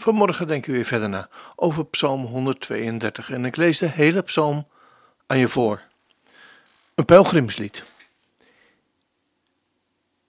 [0.00, 4.66] Vanmorgen denken we weer verder na over Psalm 132 en ik lees de hele psalm
[5.26, 5.82] aan je voor.
[6.94, 7.84] Een pelgrimslied.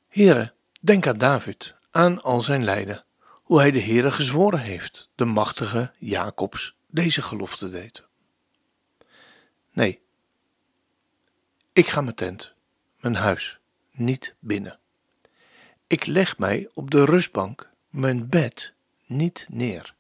[0.10, 3.04] Here, denk aan David, aan al zijn lijden,
[3.44, 8.04] hoe hij de Heere gezworen heeft, de machtige Jacobs deze gelofte deed.
[9.72, 10.02] Nee,
[11.74, 12.54] ik ga mijn tent,
[13.00, 13.60] mijn huis,
[13.92, 14.80] niet binnen.
[15.88, 18.74] Ik leg mij op de rustbank, mijn bed
[19.10, 19.94] niet neer.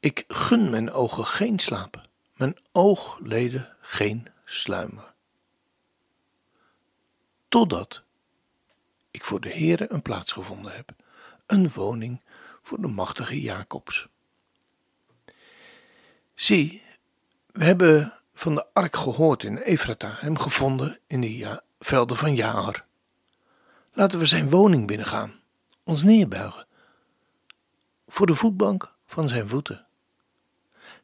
[0.00, 2.04] Ik gun mijn ogen geen slapen,
[2.36, 5.12] mijn oogleden geen sluimer.
[7.48, 8.02] Totdat
[9.10, 10.90] ik voor de Heere een plaats gevonden heb,
[11.46, 12.22] een woning
[12.62, 14.08] voor de machtige Jacobs.
[16.34, 16.82] Zie,
[17.46, 22.86] we hebben van de ark gehoord in Efrata, hem gevonden in de velden van Jaar.
[23.92, 25.40] Laten we zijn woning binnengaan,
[25.84, 26.67] ons neerbuigen
[28.08, 29.86] voor de voetbank van zijn voeten.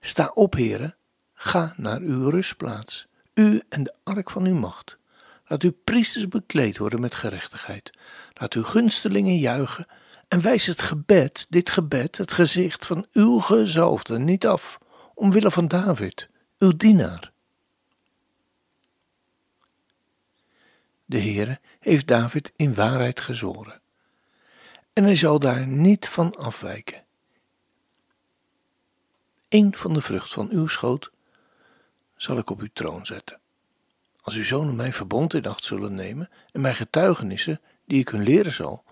[0.01, 0.97] Sta op, heren,
[1.35, 4.97] ga naar uw rustplaats, u en de ark van uw macht.
[5.47, 7.91] Laat uw priesters bekleed worden met gerechtigheid.
[8.33, 9.87] Laat uw gunstelingen juichen
[10.29, 14.79] en wijs het gebed, dit gebed, het gezicht van uw gezalfde niet af,
[15.15, 17.33] omwille van David, uw dienaar.
[21.05, 23.83] De Heere heeft David in waarheid gezworen
[24.95, 27.05] en hij zal daar niet van afwijken.
[29.49, 31.11] Eén van de vrucht van uw schoot
[32.17, 33.41] zal ik op uw troon zetten.
[34.21, 38.23] Als uw zonen mijn verbond in acht zullen nemen en mijn getuigenissen, die ik hun
[38.23, 38.85] leren zal,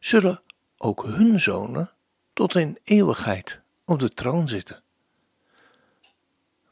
[0.00, 0.42] zullen
[0.76, 1.90] ook hun zonen
[2.32, 4.82] tot in eeuwigheid op de troon zitten.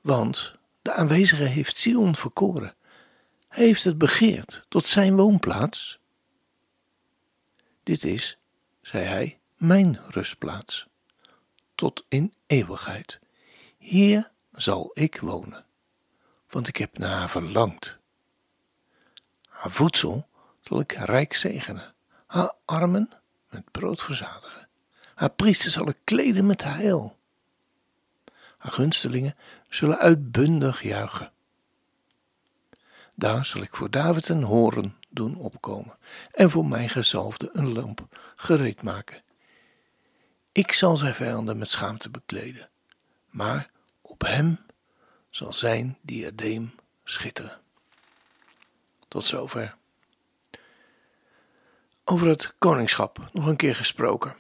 [0.00, 2.74] Want de aanwezige heeft Sion verkoren.
[3.48, 5.98] Hij heeft het begeerd tot zijn woonplaats.
[7.82, 8.39] Dit is
[8.90, 10.86] zei hij, mijn rustplaats,
[11.74, 13.20] tot in eeuwigheid.
[13.78, 15.64] Hier zal ik wonen,
[16.48, 17.98] want ik heb naar haar verlangd.
[19.48, 20.28] Haar voedsel
[20.60, 21.94] zal ik rijk zegenen,
[22.26, 23.10] haar armen
[23.48, 24.68] met brood verzadigen.
[25.14, 27.18] Haar priesters zal ik kleden met heil.
[28.58, 29.36] Haar gunstelingen
[29.68, 31.32] zullen uitbundig juichen.
[33.14, 35.98] Daar zal ik voor David een horen doen opkomen
[36.32, 38.06] en voor mijn gezalfde een lamp
[38.36, 39.22] gereed maken.
[40.52, 42.68] Ik zal zijn vijanden met schaamte bekleden,
[43.26, 43.70] maar
[44.00, 44.58] op hem
[45.30, 47.60] zal zijn diadeem schitteren.
[49.08, 49.76] Tot zover.
[52.04, 54.36] Over het koningschap nog een keer gesproken.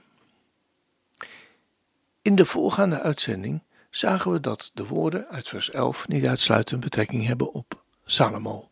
[2.22, 7.26] In de voorgaande uitzending zagen we dat de woorden uit vers 11 niet uitsluitend betrekking
[7.26, 8.69] hebben op Salomo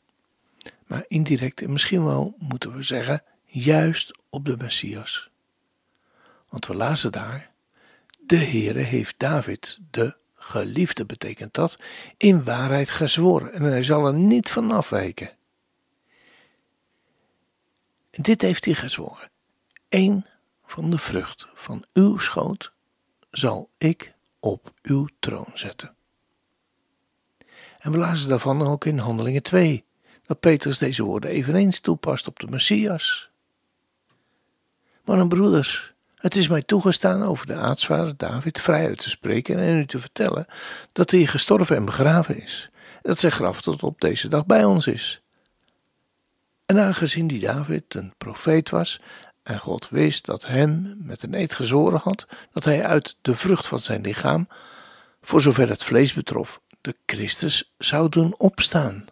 [0.88, 5.30] maar indirect en misschien wel moeten we zeggen juist op de Messias.
[6.48, 7.50] Want we lazen daar,
[8.18, 11.78] de Heere heeft David, de geliefde betekent dat,
[12.16, 15.36] in waarheid gezworen en hij zal er niet van afwijken.
[18.10, 19.30] En dit heeft hij gezworen.
[19.88, 20.26] Eén
[20.64, 22.72] van de vrucht van uw schoot
[23.30, 25.96] zal ik op uw troon zetten.
[27.78, 29.84] En we lazen daarvan ook in Handelingen 2,
[30.28, 33.30] dat Petrus deze woorden eveneens toepast op de Messias.
[35.04, 39.76] Maar broeders, het is mij toegestaan over de aartsvader David vrij uit te spreken en
[39.76, 40.46] u te vertellen
[40.92, 42.70] dat hij gestorven en begraven is,
[43.02, 45.22] dat zijn graf tot op deze dag bij ons is.
[46.66, 49.00] En aangezien die David een profeet was
[49.42, 53.66] en God wist dat hem met een eed gezoren had, dat hij uit de vrucht
[53.66, 54.48] van zijn lichaam,
[55.22, 59.04] voor zover het vlees betrof, de Christus zou doen opstaan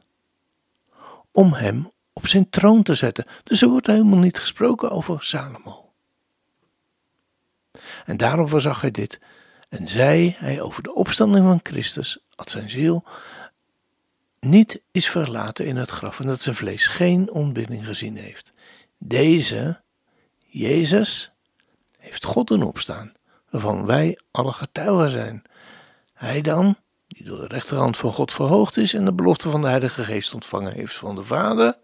[1.36, 3.24] om hem op zijn troon te zetten.
[3.44, 5.92] Dus er wordt helemaal niet gesproken over Salomo.
[8.04, 9.20] En daarom voorzag hij dit
[9.68, 13.04] en zei hij over de opstanding van Christus dat zijn ziel
[14.40, 18.52] niet is verlaten in het graf en dat zijn vlees geen ontbinding gezien heeft.
[18.98, 19.80] Deze,
[20.46, 21.32] Jezus,
[21.98, 23.12] heeft God doen opstaan,
[23.50, 25.42] waarvan wij alle getuigen zijn.
[26.12, 26.76] Hij dan,
[27.08, 30.34] die door de rechterhand van God verhoogd is en de belofte van de Heilige Geest
[30.34, 31.78] ontvangen heeft van de Vader,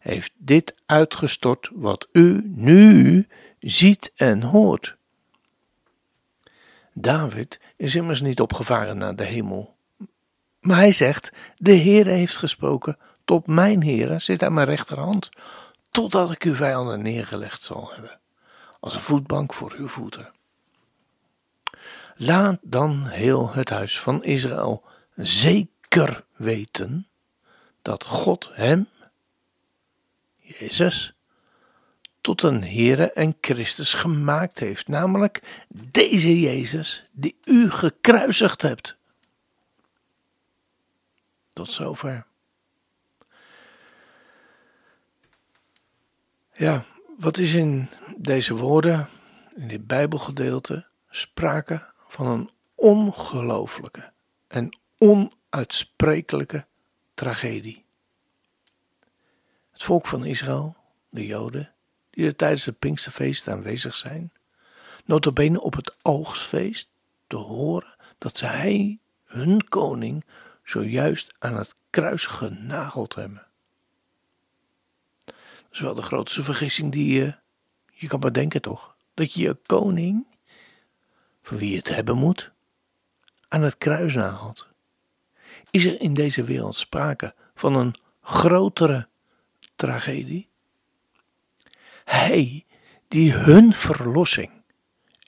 [0.00, 3.26] heeft dit uitgestort wat u nu
[3.60, 4.96] ziet en hoort.
[6.92, 9.76] David is immers niet opgevaren naar de hemel.
[10.60, 15.28] Maar hij zegt: De Heere heeft gesproken, tot mijn Heere zit aan mijn rechterhand,
[15.90, 18.20] totdat ik uw vijanden neergelegd zal hebben,
[18.80, 20.32] als een voetbank voor uw voeten.
[22.16, 24.84] Laat dan heel het huis van Israël
[25.16, 27.08] zeker weten
[27.82, 28.88] dat God hem,
[30.36, 31.14] Jezus,
[32.20, 38.96] tot een Heere en Christus gemaakt heeft, namelijk deze Jezus die u gekruisigd hebt.
[41.52, 42.26] Tot zover.
[46.52, 46.84] Ja,
[47.18, 49.08] wat is in deze woorden,
[49.56, 54.12] in dit Bijbelgedeelte, sprake van een ongelooflijke
[54.46, 56.66] en onuitsprekelijke
[57.14, 57.84] tragedie.
[59.70, 60.76] Het volk van Israël,
[61.08, 61.72] de Joden,
[62.10, 64.32] die er tijdens het Pinksterfeest aanwezig zijn,
[65.04, 66.90] notabene op het oogstfeest,
[67.26, 70.24] te horen dat zij hun koning
[70.64, 73.46] zojuist aan het kruis genageld hebben.
[75.24, 75.34] Dat
[75.70, 77.34] is wel de grootste vergissing die je,
[77.92, 78.96] je kan bedenken toch?
[79.14, 80.26] Dat je je koning,
[81.44, 82.50] van wie het hebben moet,
[83.48, 84.68] aan het kruis nagelt.
[85.70, 89.08] Is er in deze wereld sprake van een grotere
[89.76, 90.48] tragedie?
[92.04, 92.64] Hij
[93.08, 94.50] die hun verlossing,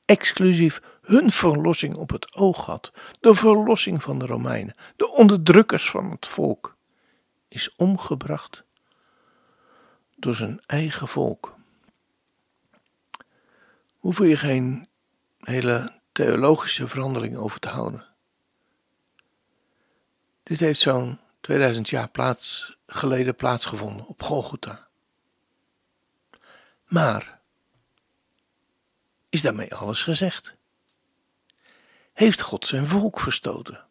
[0.04, 6.10] exclusief hun verlossing op het oog had, de verlossing van de Romeinen, de onderdrukkers van
[6.10, 6.76] het volk,
[7.48, 8.64] is omgebracht
[10.16, 11.54] door zijn eigen volk.
[13.96, 14.86] Hoef je geen
[15.38, 18.04] hele theologische verandering over te houden.
[20.42, 24.88] Dit heeft zo'n 2000 jaar plaats, geleden plaatsgevonden op Golgotha.
[26.84, 27.40] Maar
[29.28, 30.54] is daarmee alles gezegd?
[32.12, 33.84] Heeft God zijn volk verstoten?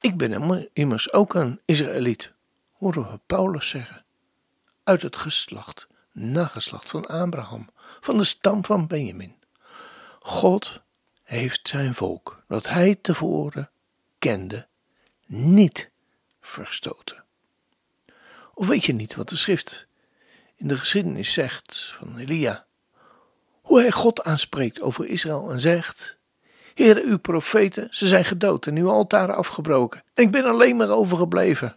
[0.00, 2.32] Ik ben immers ook een Israëliet,
[2.72, 4.04] horen we Paulus zeggen,
[4.84, 7.68] uit het geslacht, nageslacht van Abraham,
[8.00, 9.37] van de stam van Benjamin.
[10.20, 10.80] God
[11.22, 13.70] heeft zijn volk, dat hij tevoren
[14.18, 14.66] kende,
[15.26, 15.90] niet
[16.40, 17.24] verstoten.
[18.54, 19.86] Of weet je niet wat de schrift
[20.54, 22.66] in de geschiedenis zegt van Elia?
[23.62, 26.18] Hoe hij God aanspreekt over Israël en zegt:
[26.74, 30.02] Heere, uw profeten, ze zijn gedood en uw altaren afgebroken.
[30.14, 31.76] En ik ben alleen maar overgebleven.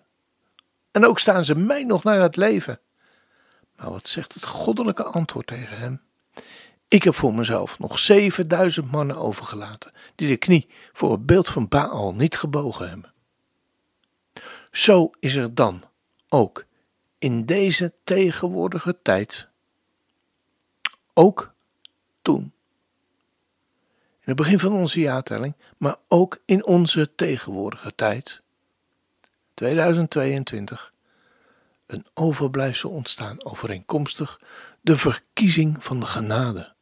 [0.91, 2.79] En ook staan ze mij nog naar het leven.
[3.75, 6.01] Maar wat zegt het goddelijke antwoord tegen hem?
[6.91, 11.67] Ik heb voor mezelf nog 7000 mannen overgelaten, die de knie voor het beeld van
[11.67, 13.13] Baal niet gebogen hebben.
[14.71, 15.83] Zo is er dan
[16.29, 16.65] ook
[17.17, 19.47] in deze tegenwoordige tijd,
[21.13, 21.53] ook
[22.21, 22.41] toen,
[24.11, 28.41] in het begin van onze jaartelling, maar ook in onze tegenwoordige tijd,
[29.53, 30.93] 2022,
[31.85, 34.41] een overblijfsel ontstaan overeenkomstig
[34.81, 36.73] de verkiezing van de genade.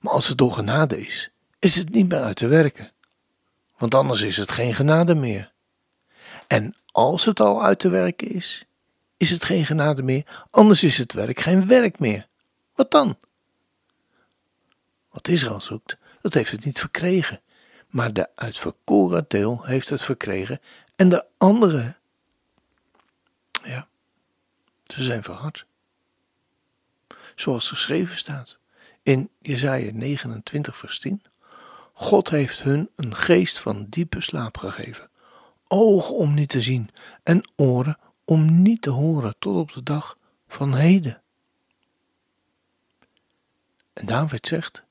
[0.00, 2.92] Maar als het door genade is, is het niet meer uit te werken,
[3.78, 5.52] want anders is het geen genade meer.
[6.46, 8.64] En als het al uit te werken is,
[9.16, 12.28] is het geen genade meer, anders is het werk geen werk meer.
[12.74, 13.18] Wat dan?
[15.10, 17.40] Wat Israël zoekt, dat heeft het niet verkregen,
[17.88, 20.60] maar de uitverkoren deel heeft het verkregen
[20.96, 21.96] en de andere,
[23.64, 23.88] ja,
[24.86, 25.66] ze zijn verhard.
[27.34, 28.59] Zoals geschreven staat
[29.10, 31.22] in Jesaja 29 vers 10.
[31.92, 35.10] God heeft hun een geest van diepe slaap gegeven,
[35.68, 36.90] ogen om niet te zien
[37.22, 41.22] en oren om niet te horen tot op de dag van heden.
[43.92, 44.82] En David zegt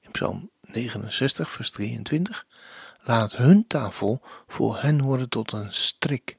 [0.00, 2.46] in Psalm 69, vers 23:
[3.00, 6.38] Laat hun tafel voor hen worden tot een strik,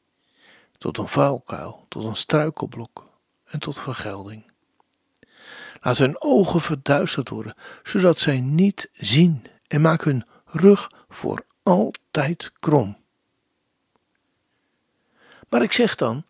[0.77, 3.10] tot een vuilkuil, tot een struikelblok
[3.43, 4.52] en tot vergelding.
[5.84, 12.52] Laat hun ogen verduisterd worden, zodat zij niet zien, en maak hun rug voor altijd
[12.60, 12.98] krom.
[15.50, 16.24] Maar ik zeg dan,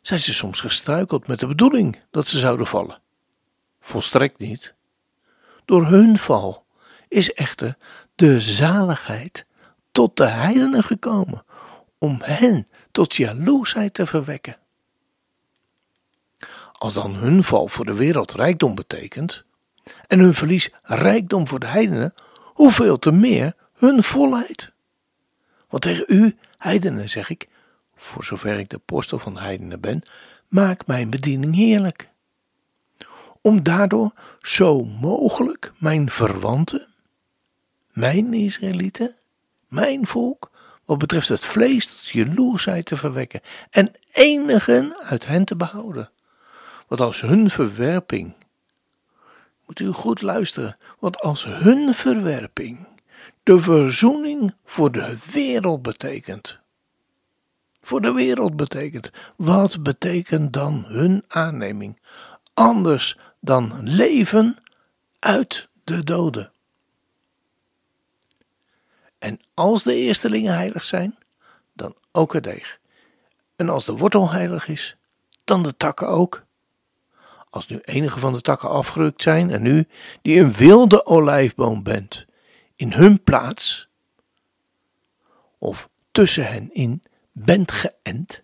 [0.00, 3.00] zijn ze soms gestruikeld met de bedoeling dat ze zouden vallen?
[3.80, 4.74] Volstrekt niet.
[5.64, 6.66] Door hun val
[7.08, 7.76] is echter
[8.14, 9.46] de zaligheid
[9.92, 11.44] tot de heidenen gekomen,
[11.98, 14.56] om hen tot jaloersheid te verwekken.
[16.84, 19.44] Als dan hun val voor de wereld rijkdom betekent,
[20.06, 22.14] en hun verlies rijkdom voor de heidenen,
[22.44, 24.72] hoeveel te meer hun volheid.
[25.68, 27.48] Want tegen u, heidenen, zeg ik,
[27.96, 30.02] voor zover ik de apostel van heidenen ben,
[30.48, 32.08] maak mijn bediening heerlijk.
[33.40, 36.86] om daardoor zo mogelijk mijn verwanten,
[37.92, 39.14] mijn Israëlieten,
[39.68, 40.50] mijn volk,
[40.84, 46.12] wat betreft het vlees tot jaloersheid te verwekken en enigen uit hen te behouden.
[46.86, 48.34] Want als hun verwerping,
[49.66, 52.88] moet u goed luisteren, want als hun verwerping
[53.42, 56.58] de verzoening voor de wereld betekent,
[57.82, 62.00] voor de wereld betekent, wat betekent dan hun aanneming?
[62.54, 64.58] Anders dan leven
[65.18, 66.52] uit de doden.
[69.18, 71.18] En als de eerstelingen heilig zijn,
[71.72, 72.80] dan ook het deeg.
[73.56, 74.96] En als de wortel heilig is,
[75.44, 76.43] dan de takken ook.
[77.54, 79.86] Als nu enige van de takken afgerukt zijn en u,
[80.22, 82.26] die een wilde olijfboom bent,
[82.76, 83.88] in hun plaats,
[85.58, 88.42] of tussen hen in, bent geënt,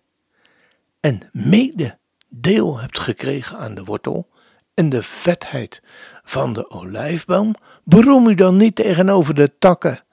[0.99, 4.29] en mede deel hebt gekregen aan de wortel
[4.73, 5.81] en de vetheid
[6.23, 10.03] van de olijfboom, beroem u dan niet tegenover de takken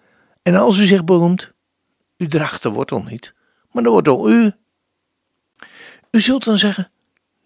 [0.42, 1.52] en als u zich beroemt,
[2.16, 3.34] u draagt de wortel niet,
[3.70, 4.52] maar de wortel u.
[6.10, 6.90] U zult dan zeggen: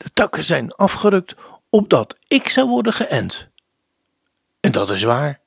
[0.02, 1.34] De takken zijn afgerukt,
[1.70, 3.48] opdat ik zou worden geënt.
[4.60, 5.40] En dat is waar.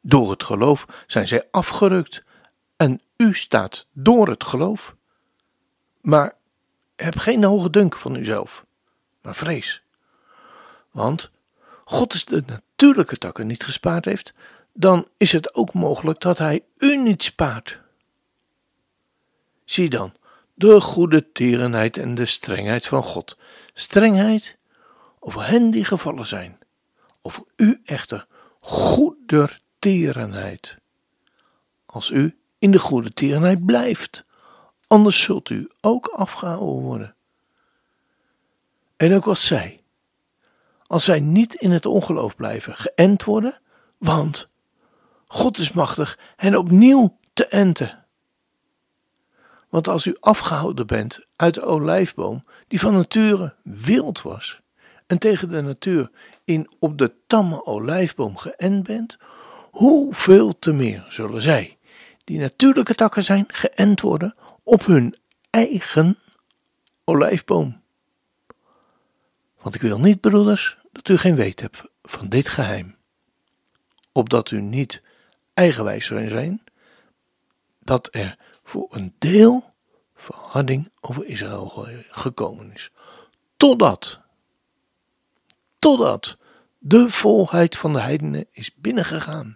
[0.00, 2.24] Door het geloof zijn zij afgerukt,
[2.76, 4.94] en u staat door het geloof.
[6.00, 6.34] Maar
[6.96, 8.64] heb geen hoge dunk van uzelf,
[9.22, 9.82] maar vrees.
[10.90, 11.30] Want
[11.84, 14.32] God is de natuurlijke takken niet gespaard heeft,
[14.72, 17.80] dan is het ook mogelijk dat Hij u niet spaart.
[19.64, 20.14] Zie dan
[20.54, 23.36] de goede tierenheid en de strengheid van God.
[23.72, 24.56] Strengheid
[25.18, 26.58] over hen die gevallen zijn,
[27.22, 28.26] over u echter
[28.60, 30.78] goeder tierenheid.
[31.86, 34.24] Als u in de goede tierenheid blijft,
[34.86, 37.14] anders zult u ook afgehouden worden.
[38.96, 39.80] En ook als zij,
[40.86, 43.60] als zij niet in het ongeloof blijven, geënt worden,
[43.98, 44.48] want
[45.26, 48.03] God is machtig hen opnieuw te enten.
[49.74, 54.60] Want als u afgehouden bent uit de olijfboom, die van nature wild was,
[55.06, 56.10] en tegen de natuur
[56.44, 59.16] in op de tamme olijfboom geënt bent,
[59.70, 61.78] hoeveel te meer zullen zij,
[62.24, 65.16] die natuurlijke takken zijn, geënt worden op hun
[65.50, 66.18] eigen
[67.04, 67.80] olijfboom.
[69.60, 72.96] Want ik wil niet, broeders, dat u geen weet hebt van dit geheim,
[74.12, 75.02] opdat u niet
[75.54, 76.62] eigenwijs zou zijn,
[77.78, 78.38] dat er
[78.74, 79.74] voor een deel
[80.14, 82.90] verharding over Israël gekomen is.
[83.56, 84.20] Totdat,
[85.78, 86.36] totdat
[86.78, 89.54] de volheid van de heidenen is binnengegaan.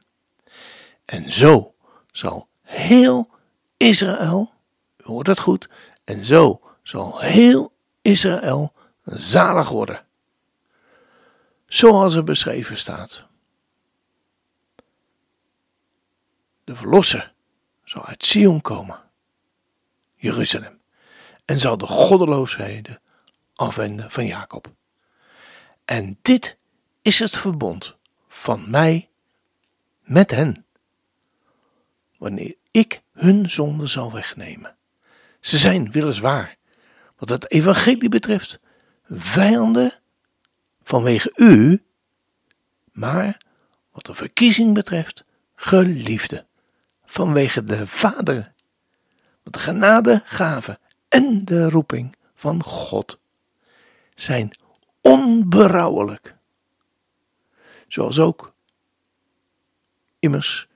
[1.05, 1.75] En zo
[2.13, 3.31] zal heel
[3.77, 4.53] Israël,
[4.99, 5.69] u hoort het goed,
[6.05, 7.73] en zo zal heel
[8.03, 8.73] Israël
[9.05, 10.05] zalig worden.
[11.67, 13.27] Zoals er beschreven staat.
[16.65, 17.33] De verlosser
[17.85, 19.07] zal uit Sion komen,
[20.19, 20.81] Jeruzalem,
[21.45, 23.01] en zal de goddeloosheden
[23.55, 24.73] afwenden van Jacob.
[25.85, 26.57] En dit
[27.03, 27.97] is het verbond
[28.29, 29.09] van mij
[30.01, 30.65] met hen,
[32.17, 34.77] wanneer ik hun zonde zal wegnemen.
[35.41, 36.57] Ze zijn weliswaar,
[37.17, 38.61] wat het evangelie betreft,
[39.11, 39.93] vijanden
[40.83, 41.83] vanwege u,
[42.93, 43.41] maar
[43.93, 46.47] wat de verkiezing betreft, geliefde
[47.05, 48.53] vanwege de Vader,
[49.53, 50.79] de genade gaven
[51.09, 53.19] en de roeping van God
[54.15, 54.53] zijn
[55.01, 56.37] onberouwelijk.
[57.89, 58.55] Zoals ook
[60.19, 60.69] immers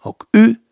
[0.00, 0.62] ook u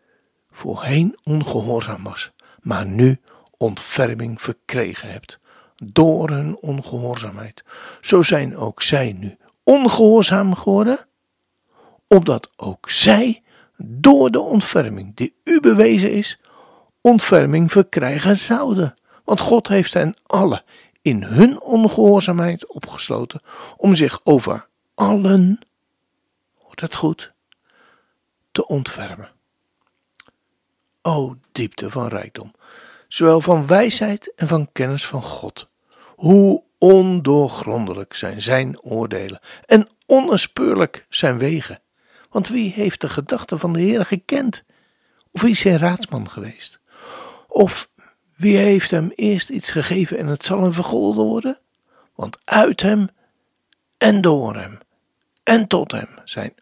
[0.51, 2.31] voorheen ongehoorzaam was,
[2.61, 3.19] maar nu
[3.57, 5.39] ontferming verkregen hebt
[5.75, 7.63] door hun ongehoorzaamheid.
[8.01, 11.07] Zo zijn ook zij nu ongehoorzaam geworden,
[12.07, 13.43] opdat ook zij
[13.77, 16.39] door de ontferming die u bewezen is,
[17.03, 18.93] ontferming verkrijgen zouden.
[19.23, 20.63] Want God heeft hen alle
[21.01, 23.41] in hun ongehoorzaamheid opgesloten
[23.77, 25.59] om zich over allen,
[26.57, 27.31] hoort het goed,
[28.51, 29.29] te ontfermen.
[31.01, 32.53] O diepte van rijkdom,
[33.07, 35.67] zowel van wijsheid en van kennis van God.
[36.15, 41.81] Hoe ondoorgrondelijk zijn zijn oordelen en onnespeurlijk zijn wegen.
[42.29, 44.63] Want wie heeft de gedachten van de Heer gekend?
[45.31, 46.79] Of wie is zijn raadsman geweest?
[47.53, 47.89] Of
[48.35, 51.59] wie heeft hem eerst iets gegeven en het zal hem vergolden worden?
[52.15, 53.09] Want uit hem
[53.97, 54.77] en door hem
[55.43, 56.53] en tot hem zijn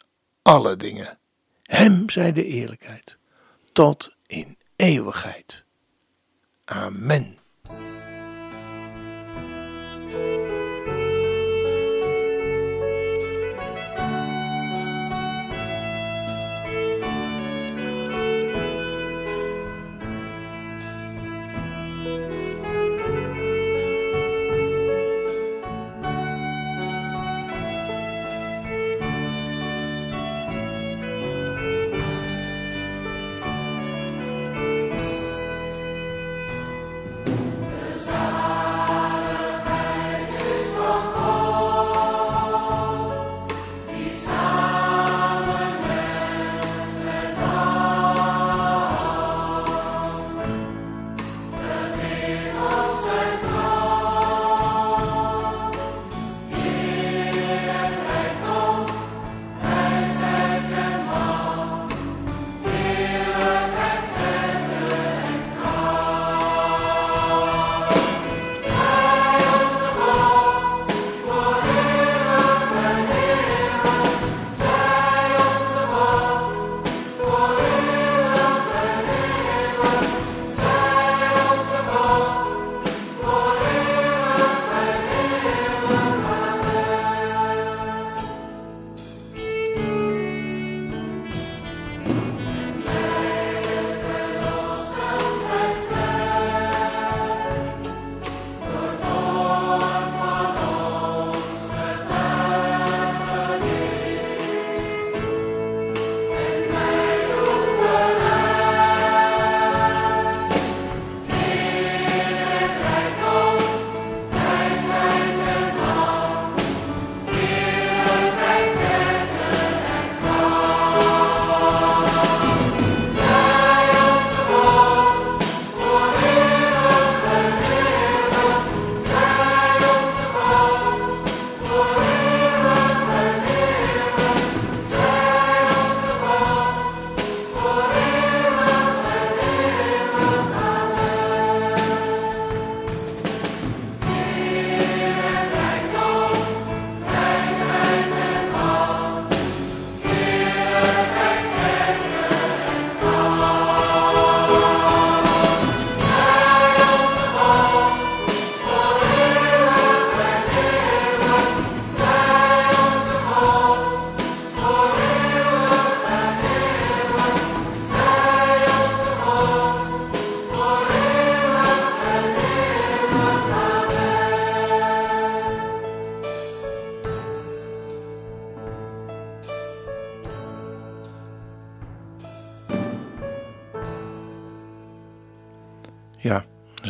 [0.42, 1.18] alle dingen.
[1.64, 3.18] Hem zij de eerlijkheid
[3.74, 5.64] tot in eeuwigheid.
[6.66, 7.38] Amen.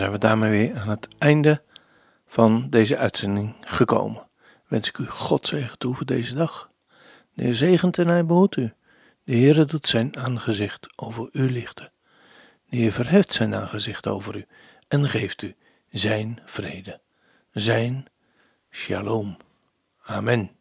[0.02, 1.62] Zijn we daarmee weer aan het einde
[2.28, 4.28] van deze uitzending gekomen.
[4.68, 6.70] Wens ik u God zegen toe voor deze dag.
[7.34, 8.74] De Heer zegent en hij behoedt u.
[9.24, 11.92] De Heer doet zijn aangezicht over u lichten.
[12.70, 14.46] De Heer verheft zijn aangezicht over u
[14.88, 15.56] en geeft u
[15.92, 17.00] zijn vrede,
[17.52, 18.06] zijn
[18.72, 19.38] shalom.
[20.04, 20.61] Amen.